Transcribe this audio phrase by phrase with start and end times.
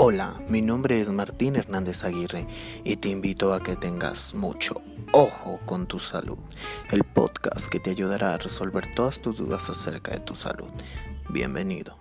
[0.00, 2.46] Hola, mi nombre es Martín Hernández Aguirre
[2.84, 6.38] y te invito a que tengas mucho ojo con tu salud,
[6.92, 10.70] el podcast que te ayudará a resolver todas tus dudas acerca de tu salud.
[11.30, 11.98] Bienvenido.